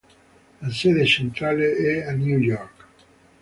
[0.61, 2.85] La sede centrale è a New York.